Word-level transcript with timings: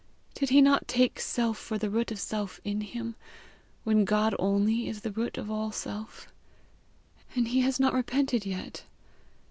Did 0.33 0.49
he 0.49 0.63
not 0.63 0.87
take 0.87 1.19
self 1.19 1.59
for 1.59 1.77
the 1.77 1.87
root 1.91 2.11
of 2.11 2.17
self 2.19 2.59
in 2.63 2.81
him, 2.81 3.13
when 3.83 4.03
God 4.03 4.33
only 4.39 4.89
is 4.89 5.01
the 5.01 5.11
root 5.11 5.37
of 5.37 5.51
all 5.51 5.71
self? 5.71 6.27
And 7.35 7.49
he 7.49 7.59
has 7.61 7.79
not 7.79 7.93
repented 7.93 8.43
yet! 8.43 8.83